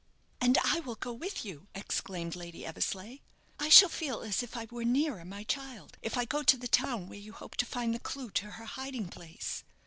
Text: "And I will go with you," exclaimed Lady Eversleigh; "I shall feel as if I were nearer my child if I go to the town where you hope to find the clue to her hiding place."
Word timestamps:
"And 0.41 0.57
I 0.63 0.79
will 0.79 0.95
go 0.95 1.13
with 1.13 1.45
you," 1.45 1.67
exclaimed 1.75 2.35
Lady 2.35 2.65
Eversleigh; 2.65 3.19
"I 3.59 3.69
shall 3.69 3.87
feel 3.87 4.21
as 4.21 4.41
if 4.41 4.57
I 4.57 4.65
were 4.71 4.83
nearer 4.83 5.23
my 5.23 5.43
child 5.43 5.95
if 6.01 6.17
I 6.17 6.25
go 6.25 6.41
to 6.41 6.57
the 6.57 6.67
town 6.67 7.07
where 7.07 7.19
you 7.19 7.33
hope 7.33 7.55
to 7.57 7.67
find 7.67 7.93
the 7.93 7.99
clue 7.99 8.31
to 8.31 8.49
her 8.53 8.65
hiding 8.65 9.09
place." 9.09 9.63